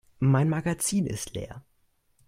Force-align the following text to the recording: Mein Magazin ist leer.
Mein 0.17 0.49
Magazin 0.49 1.05
ist 1.05 1.35
leer. 1.35 1.63